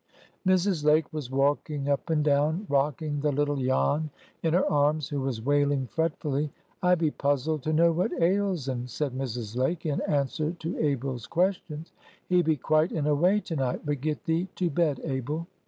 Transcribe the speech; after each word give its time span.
Mrs. 0.47 0.83
Lake 0.83 1.13
was 1.13 1.29
walking 1.29 1.87
up 1.87 2.09
and 2.09 2.23
down, 2.23 2.65
rocking 2.67 3.19
the 3.19 3.31
little 3.31 3.57
Jan 3.57 4.09
in 4.41 4.55
her 4.55 4.65
arms, 4.65 5.09
who 5.09 5.21
was 5.21 5.43
wailing 5.43 5.85
fretfully. 5.85 6.51
"I 6.81 6.95
be 6.95 7.11
puzzled 7.11 7.61
to 7.61 7.71
know 7.71 7.91
what 7.91 8.11
ails 8.19 8.67
un," 8.67 8.87
said 8.87 9.11
Mrs. 9.13 9.55
Lake, 9.55 9.85
in 9.85 10.01
answer 10.07 10.53
to 10.53 10.75
Abel's 10.79 11.27
questions. 11.27 11.91
"He 12.27 12.41
be 12.41 12.57
quite 12.57 12.91
in 12.91 13.05
a 13.05 13.13
way 13.13 13.41
to 13.41 13.55
night. 13.55 13.81
But 13.85 14.01
get 14.01 14.23
thee 14.23 14.47
to 14.55 14.71
bed, 14.71 14.99
Abel." 15.03 15.45